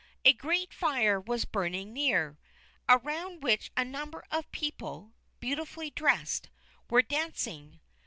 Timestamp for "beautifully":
5.39-5.91